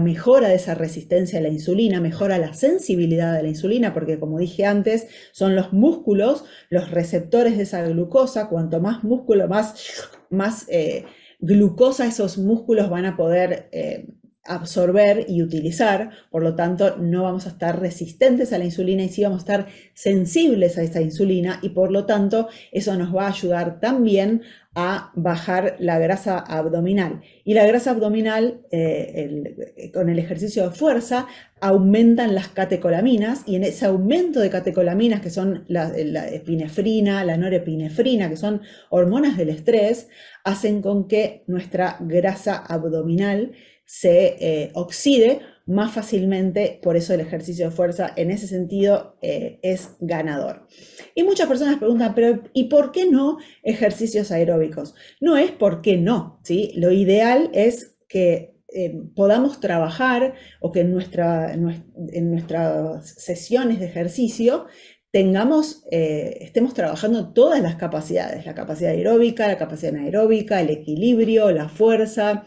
mejora 0.00 0.48
de 0.48 0.56
esa 0.56 0.74
resistencia 0.74 1.38
a 1.38 1.42
la 1.42 1.48
insulina, 1.48 2.00
mejora 2.00 2.38
la 2.38 2.52
sensibilidad 2.52 3.34
de 3.34 3.42
la 3.42 3.48
insulina, 3.48 3.94
porque 3.94 4.18
como 4.18 4.38
dije 4.38 4.66
antes, 4.66 5.08
son 5.32 5.56
los 5.56 5.72
músculos 5.72 6.44
los 6.68 6.90
receptores 6.90 7.56
de 7.56 7.62
esa 7.62 7.82
glucosa, 7.86 8.48
cuanto 8.48 8.80
más 8.80 9.02
músculo, 9.02 9.48
más, 9.48 10.08
más 10.28 10.66
eh, 10.68 11.06
glucosa 11.40 12.06
esos 12.06 12.36
músculos 12.38 12.90
van 12.90 13.06
a 13.06 13.16
poder 13.16 13.68
eh, 13.72 14.06
absorber 14.48 15.26
y 15.28 15.42
utilizar, 15.42 16.10
por 16.30 16.42
lo 16.42 16.54
tanto 16.54 16.96
no 16.96 17.24
vamos 17.24 17.46
a 17.46 17.50
estar 17.50 17.80
resistentes 17.80 18.52
a 18.52 18.58
la 18.58 18.64
insulina 18.64 19.02
y 19.02 19.08
sí 19.08 19.22
vamos 19.22 19.38
a 19.38 19.44
estar 19.44 19.66
sensibles 19.94 20.78
a 20.78 20.82
esa 20.82 21.00
insulina 21.00 21.58
y 21.62 21.70
por 21.70 21.90
lo 21.90 22.06
tanto 22.06 22.48
eso 22.72 22.96
nos 22.96 23.14
va 23.14 23.26
a 23.26 23.30
ayudar 23.30 23.80
también 23.80 24.42
a 24.78 25.10
bajar 25.14 25.76
la 25.78 25.98
grasa 25.98 26.38
abdominal. 26.38 27.22
Y 27.44 27.54
la 27.54 27.66
grasa 27.66 27.92
abdominal 27.92 28.60
eh, 28.70 29.90
con 29.94 30.10
el 30.10 30.18
ejercicio 30.18 30.68
de 30.68 30.76
fuerza 30.76 31.26
aumentan 31.62 32.34
las 32.34 32.48
catecolaminas 32.48 33.42
y 33.46 33.56
en 33.56 33.64
ese 33.64 33.86
aumento 33.86 34.38
de 34.38 34.50
catecolaminas 34.50 35.22
que 35.22 35.30
son 35.30 35.64
la, 35.68 35.90
la 35.96 36.28
epinefrina, 36.28 37.24
la 37.24 37.38
norepinefrina, 37.38 38.28
que 38.28 38.36
son 38.36 38.60
hormonas 38.90 39.38
del 39.38 39.48
estrés, 39.48 40.08
hacen 40.44 40.82
con 40.82 41.08
que 41.08 41.42
nuestra 41.46 41.96
grasa 42.00 42.58
abdominal 42.58 43.52
se 43.86 44.36
eh, 44.40 44.70
oxide 44.74 45.40
más 45.64 45.92
fácilmente, 45.92 46.78
por 46.82 46.96
eso 46.96 47.14
el 47.14 47.20
ejercicio 47.20 47.66
de 47.66 47.74
fuerza 47.74 48.12
en 48.16 48.30
ese 48.30 48.46
sentido 48.46 49.16
eh, 49.22 49.58
es 49.62 49.96
ganador. 50.00 50.66
Y 51.14 51.22
muchas 51.22 51.48
personas 51.48 51.78
preguntan, 51.78 52.14
pero 52.14 52.42
¿y 52.52 52.64
por 52.64 52.92
qué 52.92 53.08
no 53.10 53.38
ejercicios 53.62 54.30
aeróbicos? 54.30 54.94
No 55.20 55.36
es 55.36 55.52
por 55.52 55.82
qué 55.82 55.96
no, 55.96 56.40
¿sí? 56.42 56.72
Lo 56.76 56.92
ideal 56.92 57.50
es 57.52 57.96
que 58.08 58.56
eh, 58.74 59.00
podamos 59.14 59.60
trabajar 59.60 60.34
o 60.60 60.72
que 60.72 60.80
en, 60.80 60.92
nuestra, 60.92 61.52
en 61.52 62.30
nuestras 62.30 63.08
sesiones 63.08 63.80
de 63.80 63.86
ejercicio 63.86 64.66
tengamos, 65.10 65.84
estemos 65.90 66.74
trabajando 66.74 67.32
todas 67.32 67.62
las 67.62 67.76
capacidades, 67.76 68.44
la 68.44 68.54
capacidad 68.54 68.90
aeróbica, 68.90 69.48
la 69.48 69.56
capacidad 69.56 69.94
anaeróbica, 69.94 70.60
el 70.60 70.68
equilibrio, 70.68 71.50
la 71.52 71.70
fuerza, 71.70 72.44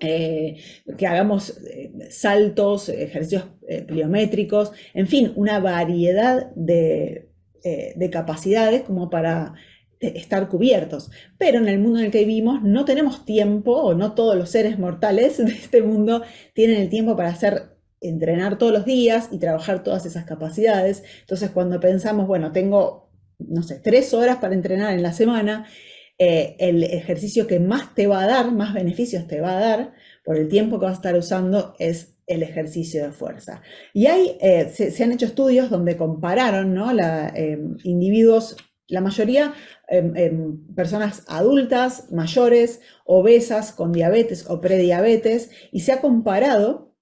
eh, 0.00 0.56
que 0.98 1.06
hagamos 1.06 1.56
eh, 1.66 1.92
saltos, 2.10 2.88
ejercicios 2.88 3.44
eh, 3.68 3.82
pliométricos, 3.82 4.72
en 4.92 5.06
fin, 5.06 5.32
una 5.36 5.60
variedad 5.60 6.50
de, 6.54 7.30
capacidades 8.10 8.82
como 8.82 9.08
para 9.08 9.54
estar 10.00 10.48
cubiertos. 10.48 11.10
Pero 11.38 11.58
en 11.58 11.68
el 11.68 11.78
mundo 11.78 12.00
en 12.00 12.06
el 12.06 12.10
que 12.10 12.24
vivimos 12.24 12.62
no 12.62 12.84
tenemos 12.84 13.24
tiempo, 13.24 13.72
o 13.72 13.94
no 13.94 14.14
todos 14.14 14.36
los 14.36 14.50
seres 14.50 14.78
mortales 14.78 15.38
de 15.44 15.52
este 15.52 15.82
mundo 15.82 16.22
tienen 16.54 16.80
el 16.80 16.90
tiempo 16.90 17.16
para 17.16 17.30
hacer 17.30 17.74
entrenar 18.00 18.58
todos 18.58 18.72
los 18.72 18.84
días 18.84 19.28
y 19.32 19.38
trabajar 19.38 19.82
todas 19.82 20.04
esas 20.06 20.24
capacidades. 20.24 21.04
Entonces, 21.20 21.50
cuando 21.50 21.80
pensamos, 21.80 22.26
bueno, 22.26 22.52
tengo, 22.52 23.10
no 23.38 23.62
sé, 23.62 23.80
tres 23.82 24.12
horas 24.12 24.36
para 24.38 24.54
entrenar 24.54 24.92
en 24.92 25.02
la 25.02 25.12
semana, 25.12 25.66
eh, 26.16 26.54
el 26.60 26.84
ejercicio 26.84 27.48
que 27.48 27.58
más 27.58 27.94
te 27.94 28.06
va 28.06 28.22
a 28.22 28.26
dar, 28.26 28.52
más 28.52 28.72
beneficios 28.72 29.26
te 29.26 29.40
va 29.40 29.56
a 29.56 29.60
dar 29.60 29.94
por 30.24 30.36
el 30.36 30.48
tiempo 30.48 30.78
que 30.78 30.86
vas 30.86 30.94
a 30.94 30.96
estar 30.96 31.16
usando 31.16 31.74
es 31.80 32.14
el 32.26 32.44
ejercicio 32.44 33.04
de 33.04 33.12
fuerza. 33.12 33.62
Y 33.92 34.06
hay, 34.06 34.38
eh, 34.40 34.68
se, 34.68 35.02
han 35.02 35.12
hecho 35.12 35.26
estudios 35.26 35.70
donde 35.70 35.96
compararon 35.96 36.72
¿no? 36.72 36.92
la, 36.92 37.28
em, 37.34 37.76
individuos, 37.82 38.56
la 38.86 39.00
mayoría 39.00 39.54
em, 39.88 40.16
em, 40.16 40.74
personas 40.74 41.24
adultas, 41.26 42.12
mayores, 42.12 42.80
obesas, 43.04 43.72
con 43.72 43.92
diabetes 43.92 44.48
o 44.48 44.60
prediabetes, 44.60 45.50
y 45.72 45.80
se 45.80 45.92
ha 45.92 46.00
comparado 46.00 46.94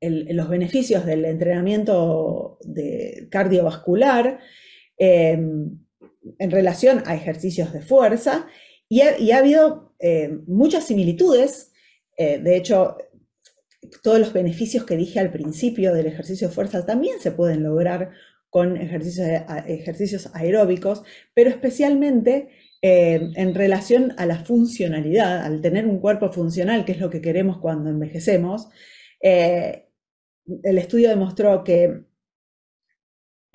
los 0.00 0.48
beneficios 0.48 1.04
del 1.04 1.26
entrenamiento 1.26 2.58
de 2.62 3.28
cardiovascular 3.30 4.38
en 6.38 6.50
relación 6.50 7.02
a 7.06 7.14
ejercicios 7.14 7.72
de 7.72 7.80
fuerza 7.80 8.46
y 8.88 9.00
ha, 9.00 9.38
habido 9.38 9.94
eh, 9.98 10.38
muchas 10.46 10.84
similitudes. 10.84 11.72
Eh, 12.16 12.38
de 12.38 12.56
hecho, 12.56 12.96
todos 14.02 14.18
los 14.18 14.32
beneficios 14.32 14.84
que 14.84 14.96
dije 14.96 15.18
al 15.18 15.32
principio 15.32 15.92
del 15.92 16.06
ejercicio 16.06 16.48
de 16.48 16.54
fuerza 16.54 16.86
también 16.86 17.20
se 17.20 17.32
pueden 17.32 17.62
lograr 17.62 18.10
con 18.48 18.76
ejercicios, 18.76 19.28
ejercicios 19.66 20.30
aeróbicos, 20.34 21.02
pero 21.34 21.50
especialmente 21.50 22.48
eh, 22.80 23.20
en 23.34 23.54
relación 23.54 24.14
a 24.16 24.26
la 24.26 24.44
funcionalidad, 24.44 25.44
al 25.44 25.60
tener 25.60 25.86
un 25.86 26.00
cuerpo 26.00 26.32
funcional, 26.32 26.84
que 26.84 26.92
es 26.92 27.00
lo 27.00 27.10
que 27.10 27.20
queremos 27.20 27.58
cuando 27.58 27.90
envejecemos. 27.90 28.68
el 29.20 30.78
estudio 30.78 31.08
demostró 31.08 31.64
que 31.64 32.04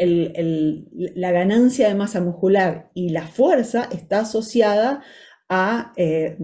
la 0.06 1.32
ganancia 1.32 1.88
de 1.88 1.96
masa 1.96 2.22
muscular 2.22 2.90
y 2.94 3.10
la 3.10 3.28
fuerza 3.28 3.88
está 3.92 4.22
asociada 4.22 5.04
a, 5.50 5.94
eh, 5.98 6.38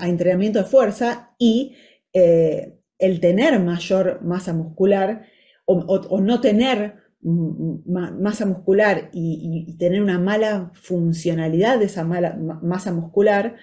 entrenamiento 0.00 0.60
de 0.60 0.64
fuerza 0.64 1.34
y 1.38 1.74
eh, 2.12 2.78
el 2.98 3.20
tener 3.20 3.60
mayor 3.60 4.22
masa 4.22 4.52
muscular 4.52 5.26
o, 5.66 6.20
no 6.20 6.40
tener 6.40 6.94
masa 7.20 8.46
muscular 8.46 9.10
y, 9.12 9.76
tener 9.78 10.00
una 10.00 10.18
mala 10.18 10.70
funcionalidad 10.74 11.78
de 11.78 11.86
esa 11.86 12.04
mala 12.04 12.38
masa 12.62 12.92
muscular 12.92 13.56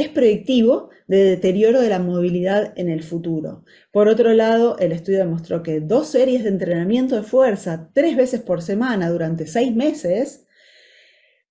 es 0.00 0.08
predictivo 0.08 0.90
de 1.06 1.24
deterioro 1.24 1.80
de 1.80 1.88
la 1.88 1.98
movilidad 1.98 2.72
en 2.76 2.88
el 2.88 3.02
futuro. 3.02 3.64
Por 3.92 4.08
otro 4.08 4.32
lado, 4.32 4.78
el 4.78 4.92
estudio 4.92 5.18
demostró 5.18 5.62
que 5.62 5.80
dos 5.80 6.08
series 6.08 6.42
de 6.42 6.50
entrenamiento 6.50 7.16
de 7.16 7.22
fuerza 7.22 7.90
tres 7.92 8.16
veces 8.16 8.40
por 8.40 8.62
semana 8.62 9.10
durante 9.10 9.46
seis 9.46 9.74
meses 9.74 10.46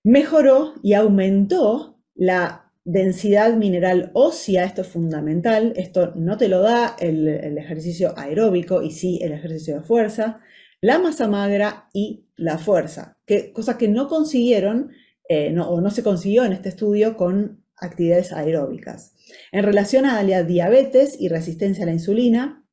mejoró 0.02 0.74
y 0.82 0.94
aumentó 0.94 1.98
la 2.14 2.70
densidad 2.84 3.54
mineral 3.54 4.10
ósea, 4.14 4.64
esto 4.64 4.82
es 4.82 4.88
fundamental, 4.88 5.74
esto 5.76 6.12
no 6.16 6.36
te 6.36 6.48
lo 6.48 6.60
da 6.62 6.96
el, 6.98 7.28
ejercicio 7.28 8.14
aeróbico 8.16 8.82
y 8.82 8.90
sí 8.90 9.20
el 9.22 9.32
ejercicio 9.32 9.76
de 9.76 9.82
fuerza, 9.82 10.40
la 10.80 10.98
masa 10.98 11.28
magra 11.28 11.88
y 11.92 12.24
la 12.36 12.58
fuerza, 12.58 13.18
que, 13.26 13.52
cosa 13.52 13.76
que 13.76 13.88
no 13.88 14.08
consiguieron 14.08 14.90
eh, 15.28 15.54
o 15.58 15.80
no 15.80 15.90
se 15.90 16.02
consiguió 16.02 16.44
en 16.44 16.52
este 16.52 16.70
estudio 16.70 17.16
con 17.16 17.59
actividades 17.80 18.32
aeróbicas. 18.32 19.14
En 19.52 19.64
relación 19.64 20.06
a 20.06 20.22
la 20.22 20.42
diabetes 20.42 21.16
y 21.18 21.28
resistencia 21.28 21.84
a 21.84 21.86
la 21.86 21.92
insulina, 21.92 22.66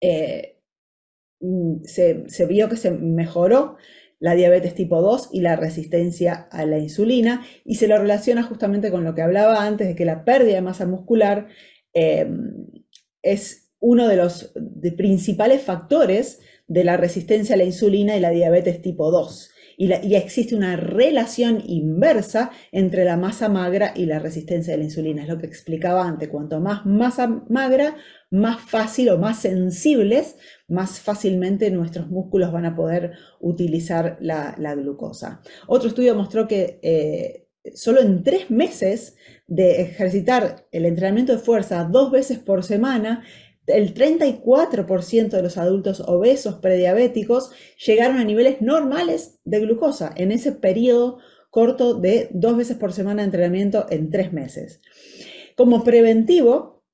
eh, 0.00 0.60
mm, 1.40 1.84
se, 1.84 2.46
vio 2.48 2.68
que 2.68 2.76
se 2.76 2.90
mejoró 2.90 3.76
la 4.18 4.34
diabetes 4.34 4.74
tipo 4.74 5.02
2 5.02 5.30
y 5.32 5.40
la 5.40 5.56
resistencia 5.56 6.48
a 6.50 6.64
la 6.64 6.78
insulina 6.78 7.44
y 7.64 7.76
se 7.76 7.88
lo 7.88 7.98
relaciona 7.98 8.42
justamente 8.42 8.90
con 8.90 9.04
lo 9.04 9.14
que 9.14 9.22
hablaba 9.22 9.66
antes 9.66 9.88
de 9.88 9.94
que 9.94 10.04
la 10.04 10.24
pérdida 10.24 10.54
de 10.54 10.62
masa 10.62 10.86
muscular 10.86 11.48
em, 11.92 12.66
es 13.22 13.72
uno 13.78 14.08
de 14.08 14.16
los 14.16 14.54
principales 14.96 15.62
factores 15.62 16.40
de 16.66 16.84
la 16.84 16.96
resistencia 16.96 17.54
a 17.54 17.58
la 17.58 17.64
insulina 17.64 18.16
y 18.16 18.20
la 18.20 18.30
diabetes 18.30 18.80
tipo 18.80 19.10
2 19.10 19.50
y, 19.76 20.14
existe 20.14 20.54
una 20.54 20.76
relación 20.76 21.62
inversa 21.66 22.50
entre 22.72 23.04
la 23.04 23.16
masa 23.16 23.48
magra 23.48 23.92
y 23.94 24.06
la 24.06 24.18
resistencia 24.18 24.72
de 24.72 24.78
la 24.78 24.84
insulina. 24.84 25.22
Es 25.22 25.28
lo 25.28 25.38
que 25.38 25.46
explicaba 25.46 26.06
antes. 26.06 26.28
Cuanto 26.28 26.60
más 26.60 26.86
masa 26.86 27.44
magra, 27.48 27.96
más 28.30 28.60
fácil 28.60 29.10
o 29.10 29.18
más 29.18 29.40
sensibles, 29.40 30.36
más 30.68 31.00
fácilmente 31.00 31.70
nuestros 31.70 32.08
músculos 32.08 32.52
van 32.52 32.64
a 32.64 32.74
poder 32.74 33.12
utilizar 33.40 34.16
la, 34.20 34.54
glucosa. 34.76 35.42
Otro 35.66 35.88
estudio 35.88 36.14
mostró 36.14 36.48
que 36.48 36.80
eh, 36.82 37.46
solo 37.74 38.00
en 38.00 38.22
tres 38.22 38.50
meses 38.50 39.16
de 39.46 39.82
ejercitar 39.82 40.66
el 40.72 40.86
entrenamiento 40.86 41.32
de 41.32 41.38
fuerza 41.38 41.84
dos 41.84 42.10
veces 42.10 42.38
por 42.38 42.64
semana, 42.64 43.24
el 43.66 43.94
34% 43.94 45.28
de 45.28 45.42
los 45.42 45.58
adultos 45.58 46.00
obesos 46.00 46.56
prediabéticos 46.56 47.50
llegaron 47.84 48.18
a 48.18 48.24
niveles 48.24 48.60
normales 48.60 49.40
de 49.44 49.60
glucosa 49.60 50.12
en 50.16 50.32
ese 50.32 50.52
periodo 50.52 51.18
corto 51.50 51.94
de 51.94 52.28
dos 52.32 52.56
veces 52.56 52.76
por 52.76 52.92
semana 52.92 53.22
de 53.22 53.26
entrenamiento 53.26 53.86
en 53.90 54.10
tres 54.10 54.32
meses. 54.32 54.80
Como 55.56 55.84
preventivo, 55.84 56.84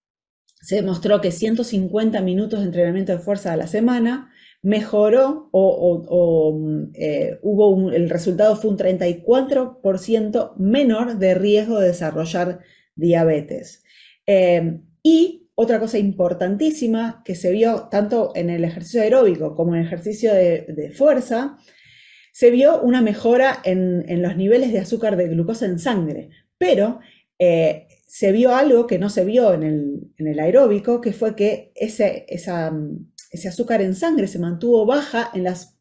se 0.61 0.77
demostró 0.77 1.21
que 1.21 1.33
150 1.33 2.21
minutos 2.23 2.61
de 2.61 2.67
entrenamiento 2.67 3.13
de 3.13 3.19
fuerza 3.19 3.53
a 3.53 3.57
la 3.57 3.67
semana 3.67 4.31
mejoró 4.63 5.49
o, 5.51 6.57
eh, 6.95 7.39
hubo 7.43 7.91
el 7.91 8.09
resultado 8.09 8.55
fue 8.55 8.71
un 8.71 8.77
34% 8.77 10.55
menor 10.57 11.19
de 11.19 11.35
riesgo 11.35 11.81
de 11.81 11.89
desarrollar 11.89 12.61
diabetes. 12.95 13.83
Eh, 14.27 14.79
y 15.03 15.42
otra 15.63 15.81
cosa 15.81 15.99
importantísima 15.99 17.23
que 17.25 17.35
se 17.35 17.53
vio 17.53 17.89
tanto 17.91 18.33
en 18.35 18.51
el 18.51 18.65
ejercicio 18.65 19.03
aeróbico 19.03 19.55
como 19.55 19.75
en 19.75 19.81
el 19.81 19.87
ejercicio 19.87 20.33
de, 20.35 20.93
fuerza, 20.95 21.57
se 22.33 22.51
vio 22.51 22.81
una 22.81 23.03
mejora 23.03 23.61
en, 23.65 24.23
los 24.23 24.37
niveles 24.37 24.73
de 24.73 24.81
azúcar 24.81 25.17
de 25.17 25.29
glucosa 25.29 25.67
en 25.67 25.79
sangre, 25.79 26.31
pero 26.59 27.01
eh, 27.39 27.87
se 28.07 28.33
vio 28.33 28.55
algo 28.55 28.87
que 28.87 28.99
no 28.99 29.09
se 29.09 29.25
vio 29.25 29.55
en 29.55 30.13
el, 30.19 30.41
aeróbico, 30.41 31.01
que 31.01 31.13
fue 31.13 31.35
que 31.35 31.73
ese, 31.75 32.27
azúcar 33.49 33.81
en 33.81 33.95
sangre 33.95 34.27
se 34.27 34.39
mantuvo 34.39 34.85
baja 34.85 35.31
en 35.33 35.45
las 35.45 35.79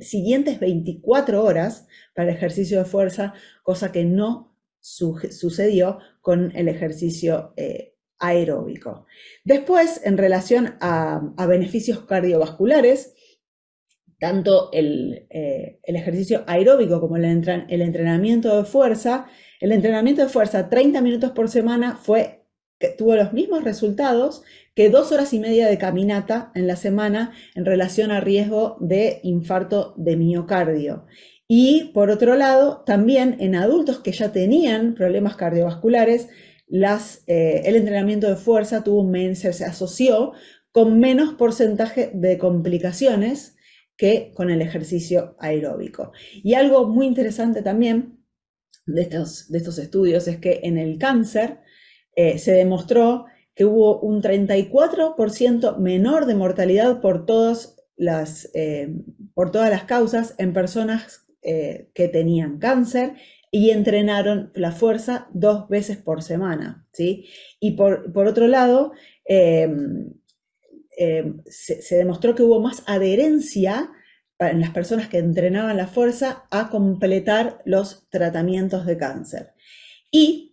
siguientes 0.00 0.60
24 0.60 1.42
horas 1.42 1.86
para 2.14 2.30
el 2.30 2.36
ejercicio 2.36 2.78
de 2.78 2.84
fuerza, 2.84 3.34
cosa 3.62 3.92
que 3.92 4.04
no 4.04 4.56
sucedió 4.80 5.98
con 6.20 6.56
el 6.56 6.68
ejercicio 6.68 7.52
eh, 7.56 7.97
aeróbico. 8.18 9.06
Después, 9.44 10.00
en 10.04 10.18
relación 10.18 10.76
a, 10.80 11.20
beneficios 11.48 12.00
cardiovasculares, 12.00 13.14
tanto 14.18 14.70
el, 14.72 15.26
eh, 15.30 15.78
ejercicio 15.84 16.44
aeróbico 16.46 17.00
como 17.00 17.16
el, 17.16 17.24
entrenamiento 17.24 18.56
de 18.56 18.64
fuerza, 18.64 19.26
el 19.60 19.72
entrenamiento 19.72 20.22
de 20.22 20.28
fuerza 20.28 20.68
30 20.68 21.00
minutos 21.00 21.30
por 21.30 21.48
semana 21.48 21.96
fue, 21.96 22.44
tuvo 22.96 23.14
los 23.16 23.32
mismos 23.32 23.64
resultados 23.64 24.42
que 24.74 24.90
dos 24.90 25.10
horas 25.10 25.32
y 25.32 25.40
media 25.40 25.66
de 25.66 25.78
caminata 25.78 26.52
en 26.54 26.66
la 26.66 26.76
semana 26.76 27.32
en 27.54 27.64
relación 27.64 28.10
a 28.10 28.20
riesgo 28.20 28.76
de 28.80 29.20
infarto 29.22 29.94
de 29.96 30.16
miocardio. 30.16 31.06
Y 31.48 31.92
por 31.94 32.10
otro 32.10 32.36
lado, 32.36 32.82
también 32.84 33.36
en 33.40 33.54
adultos 33.54 34.00
que 34.00 34.12
ya 34.12 34.32
tenían 34.32 34.94
problemas 34.94 35.34
cardiovasculares, 35.34 36.28
eh, 36.70 37.62
el 37.64 37.76
entrenamiento 37.76 38.28
de 38.28 38.36
fuerza 38.36 38.84
tuvo 38.84 39.10
se, 39.34 39.52
se 39.52 39.64
asoció 39.64 40.32
con 40.70 40.98
menos 41.00 41.34
porcentaje 41.34 42.10
de 42.14 42.38
complicaciones 42.38 43.56
que 43.96 44.32
con 44.34 44.50
el 44.50 44.62
ejercicio 44.62 45.34
aeróbico. 45.38 46.12
Y 46.34 46.54
algo 46.54 46.86
muy 46.86 47.06
interesante 47.06 47.62
también 47.62 48.22
de 48.86 49.02
estos, 49.02 49.50
de 49.50 49.58
estos 49.58 49.78
estudios 49.78 50.28
es 50.28 50.38
que 50.38 50.60
en 50.62 50.78
el 50.78 50.98
cáncer 50.98 51.60
eh, 52.14 52.38
se 52.38 52.52
demostró 52.52 53.26
que 53.54 53.64
hubo 53.64 54.00
un 54.00 54.22
34% 54.22 55.78
menor 55.78 56.26
de 56.26 56.34
mortalidad 56.36 57.00
por 57.00 57.26
todas 57.26 57.76
las, 57.96 58.50
eh, 58.54 58.94
por 59.34 59.50
todas 59.50 59.70
las 59.70 59.84
causas 59.84 60.34
en 60.38 60.52
personas 60.52 61.24
que 61.40 62.08
tenían 62.08 62.58
cáncer 62.58 63.14
y 63.50 63.70
entrenaron 63.70 64.50
la 64.54 64.72
fuerza 64.72 65.28
dos 65.32 65.68
veces 65.68 65.96
por 65.96 66.22
semana. 66.22 66.86
¿sí? 66.92 67.26
Y 67.60 67.72
por, 67.72 68.12
otro 68.14 68.46
lado, 68.46 68.92
em, 69.24 70.12
em, 70.96 71.42
se, 71.46 71.96
demostró 71.96 72.34
que 72.34 72.42
hubo 72.42 72.60
más 72.60 72.82
adherencia 72.86 73.90
en 74.38 74.60
las 74.60 74.70
personas 74.70 75.08
que 75.08 75.18
entrenaban 75.18 75.76
la 75.76 75.88
fuerza 75.88 76.44
a 76.50 76.70
completar 76.70 77.60
los 77.64 78.08
tratamientos 78.10 78.86
de 78.86 78.96
cáncer. 78.96 79.52
Y 80.10 80.47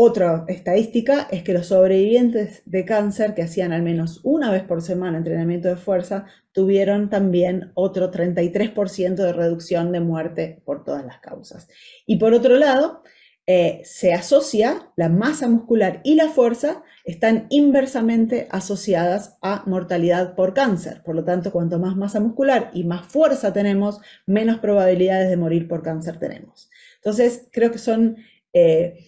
otra 0.00 0.44
estadística 0.46 1.26
es 1.28 1.42
que 1.42 1.52
los 1.52 1.66
sobrevivientes 1.66 2.62
de 2.66 2.84
cáncer 2.84 3.34
que 3.34 3.42
hacían 3.42 3.72
al 3.72 3.82
menos 3.82 4.20
una 4.22 4.48
vez 4.52 4.62
por 4.62 4.80
semana 4.80 5.18
entrenamiento 5.18 5.66
de 5.66 5.74
fuerza 5.74 6.26
tuvieron 6.52 7.10
también 7.10 7.72
otro 7.74 8.12
33% 8.12 9.16
de 9.16 9.32
reducción 9.32 9.90
de 9.90 9.98
muerte 9.98 10.62
por 10.64 10.84
todas 10.84 11.04
las 11.04 11.18
causas. 11.18 11.66
Y 12.06 12.14
por 12.14 12.32
otro 12.32 12.58
lado, 12.58 13.02
eh, 13.48 13.80
se 13.82 14.14
asocia 14.14 14.88
la 14.94 15.08
masa 15.08 15.48
muscular 15.48 16.00
y 16.04 16.14
la 16.14 16.28
fuerza 16.28 16.84
están 17.04 17.48
inversamente 17.50 18.46
asociadas 18.52 19.36
a 19.42 19.64
mortalidad 19.66 20.36
por 20.36 20.54
cáncer. 20.54 21.02
Por 21.04 21.16
lo 21.16 21.24
tanto, 21.24 21.50
cuanto 21.50 21.80
más 21.80 21.96
masa 21.96 22.20
muscular 22.20 22.70
y 22.72 22.84
más 22.84 23.04
fuerza 23.08 23.52
tenemos, 23.52 24.00
menos 24.26 24.60
probabilidades 24.60 25.28
de 25.28 25.36
morir 25.36 25.66
por 25.66 25.82
cáncer 25.82 26.20
tenemos. 26.20 26.70
Entonces, 26.98 27.48
creo 27.50 27.72
que 27.72 27.78
son... 27.78 28.18
Eh, 28.52 29.04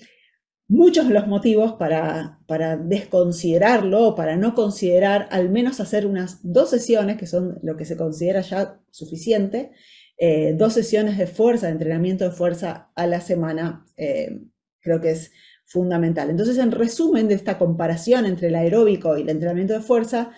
muchos 0.71 1.07
los 1.07 1.27
motivos 1.27 1.73
para, 1.73 2.39
para 2.47 2.77
desconsiderarlo 2.77 4.15
para 4.15 4.37
no 4.37 4.55
considerar 4.55 5.27
al 5.33 5.51
menos 5.51 5.81
hacer 5.81 6.07
unas 6.07 6.39
dos 6.45 6.71
sesiones, 6.71 7.19
que 7.19 7.27
son 7.27 7.59
lo 7.65 7.77
que 7.77 7.85
se 7.85 7.97
considera 7.97 8.41
ya 8.41 8.81
suficiente, 8.89 9.73
eh, 10.17 10.55
dos 10.57 10.73
sesiones 10.75 11.19
de 11.19 11.27
fuerza, 11.27 11.67
de 11.67 11.73
entrenamiento 11.73 12.25
de 12.25 12.31
fuerza 12.31 12.93
a 12.95 13.09
la 13.09 13.21
semana, 13.21 13.85
eh, 13.97 14.43
creo 14.81 15.01
que 15.01 15.11
es 15.11 15.33
fundamental. 15.67 16.31
Entonces, 16.31 16.57
en 16.59 16.71
resumen 16.71 17.27
de 17.27 17.35
esta 17.35 17.59
comparación 17.59 18.25
entre 18.25 18.47
el 18.49 18.55
aeróbico 18.55 19.19
y 19.19 19.23
el 19.23 19.29
entrenamiento 19.29 19.75
de 19.75 19.81
fuerza, 19.81 20.31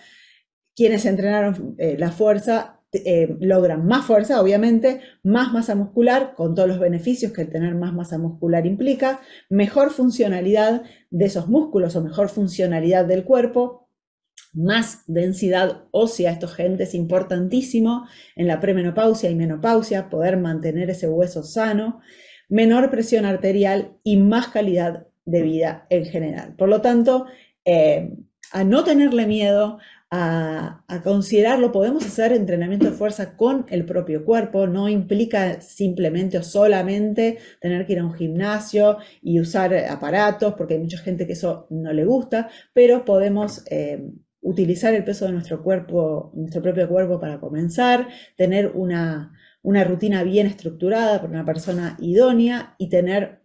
quienes 0.75 1.05
entrenaron 1.05 1.75
eh, 1.77 1.95
la 1.99 2.11
fuerza 2.11 2.81
eh, 2.93 3.35
logran 3.39 3.87
más 3.87 4.05
fuerza, 4.05 4.39
obviamente, 4.39 5.01
más 5.23 5.51
masa 5.51 5.73
muscular, 5.73 6.33
con 6.35 6.53
todos 6.53 6.69
los 6.69 6.79
beneficios 6.79 7.31
que 7.31 7.45
tener 7.45 7.73
más 7.75 7.93
masa 7.93 8.19
muscular 8.19 8.65
implica, 8.67 9.21
mejor 9.49 9.89
funcionalidad 9.89 10.83
de 11.09 11.25
esos 11.25 11.47
músculos 11.47 11.95
o 11.95 12.03
mejor 12.03 12.29
funcionalidad 12.29 13.05
del 13.05 13.23
cuerpo, 13.23 13.89
más 14.53 15.03
densidad 15.07 15.85
ósea, 15.91 16.31
esto 16.31 16.47
gente 16.47 16.83
es 16.83 16.93
importantísimo 16.93 18.05
en 18.35 18.47
la 18.47 18.59
premenopausia 18.59 19.29
y 19.29 19.35
menopausia, 19.35 20.09
poder 20.09 20.37
mantener 20.37 20.91
ese 20.91 21.09
hueso 21.09 21.41
sano, 21.41 22.01
menor 22.49 22.91
presión 22.91 23.25
arterial 23.25 23.97
y 24.03 24.17
más 24.17 24.49
calidad 24.49 25.07
de 25.25 25.41
vida 25.41 25.87
en 25.89 26.05
general. 26.05 26.55
Por 26.55 26.69
lo 26.69 26.81
tanto, 26.81 27.25
eh, 27.65 28.11
a 28.51 28.63
no 28.63 28.83
tenerle 28.83 29.25
miedo, 29.25 29.79
a, 30.15 31.01
considerarlo, 31.03 31.71
podemos 31.71 32.05
hacer 32.05 32.33
entrenamiento 32.33 32.85
de 32.85 32.91
fuerza 32.91 33.35
con 33.35 33.65
el 33.69 33.83
propio 33.83 34.23
cuerpo, 34.23 34.67
no 34.67 34.87
implica 34.87 35.59
simplemente 35.59 36.37
o 36.37 36.43
solamente 36.43 37.39
tener 37.59 37.87
que 37.87 37.93
ir 37.93 37.99
a 37.99 38.05
un 38.05 38.13
gimnasio 38.13 38.97
y 39.23 39.39
usar 39.39 39.73
aparatos, 39.73 40.53
porque 40.53 40.75
hay 40.75 40.81
mucha 40.81 40.99
gente 40.99 41.25
que 41.25 41.33
eso 41.33 41.65
no 41.71 41.91
le 41.93 42.05
gusta, 42.05 42.47
pero 42.73 43.05
podemos 43.05 43.63
eh, 43.71 44.07
utilizar 44.41 44.93
el 44.93 45.03
peso 45.03 45.25
de 45.25 45.31
nuestro 45.31 45.63
cuerpo, 45.63 46.31
nuestro 46.35 46.61
propio 46.61 46.87
cuerpo 46.87 47.19
para 47.19 47.39
comenzar, 47.39 48.07
tener 48.37 48.67
una, 48.67 49.33
una 49.63 49.83
rutina 49.83 50.23
bien 50.23 50.45
estructurada 50.45 51.21
por 51.21 51.31
una 51.31 51.43
persona 51.43 51.97
idónea 51.99 52.75
y 52.77 52.89
tener 52.89 53.41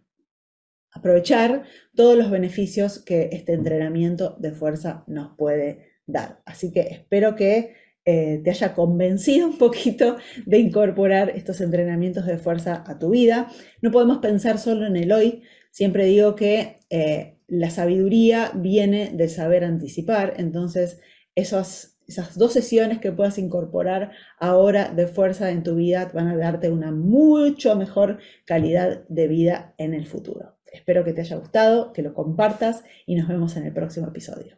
aprovechar 0.91 1.63
todos 1.95 2.17
los 2.17 2.29
beneficios 2.29 2.99
que 2.99 3.29
este 3.31 3.53
entrenamiento 3.53 4.35
de 4.39 4.51
fuerza 4.51 5.03
nos 5.07 5.35
puede 5.35 5.88
dar. 6.11 6.41
Así 6.45 6.71
que 6.71 6.81
espero 6.81 7.35
que 7.35 7.73
eh, 8.05 8.41
te 8.43 8.49
haya 8.49 8.73
convencido 8.73 9.47
un 9.47 9.57
poquito 9.57 10.17
de 10.45 10.57
incorporar 10.57 11.29
estos 11.29 11.61
entrenamientos 11.61 12.25
de 12.25 12.37
fuerza 12.37 12.83
a 12.87 12.97
tu 12.97 13.11
vida. 13.11 13.49
No 13.81 13.91
podemos 13.91 14.17
pensar 14.17 14.57
solo 14.57 14.87
en 14.87 14.95
el 14.95 15.11
hoy. 15.11 15.43
Siempre 15.71 16.05
digo 16.05 16.35
que 16.35 16.79
eh, 16.89 17.37
la 17.47 17.69
sabiduría 17.69 18.51
viene 18.55 19.11
de 19.13 19.29
saber 19.29 19.63
anticipar. 19.63 20.35
Entonces, 20.37 20.99
esas 21.35 21.97
dos 22.35 22.53
sesiones 22.53 22.99
que 22.99 23.11
puedas 23.11 23.37
incorporar 23.37 24.11
ahora 24.39 24.89
de 24.89 25.05
fuerza 25.07 25.51
en 25.51 25.63
tu 25.63 25.75
vida 25.75 26.09
van 26.13 26.29
a 26.29 26.37
darte 26.37 26.71
una 26.71 26.91
mucho 26.91 27.75
mejor 27.75 28.17
calidad 28.45 29.07
de 29.07 29.27
vida 29.27 29.75
en 29.77 29.93
el 29.93 30.07
futuro. 30.07 30.57
Espero 30.71 31.03
que 31.03 31.13
te 31.13 31.21
haya 31.21 31.37
gustado, 31.37 31.93
que 31.93 32.01
lo 32.01 32.13
compartas 32.13 32.83
y 33.05 33.15
nos 33.15 33.27
vemos 33.27 33.55
en 33.57 33.65
el 33.65 33.73
próximo 33.73 34.07
episodio. 34.07 34.57